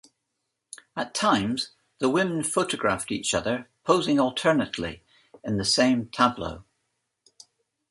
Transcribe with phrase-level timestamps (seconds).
[0.95, 5.03] At times, the women photographed each other posing alternately
[5.43, 6.63] in the same tableau.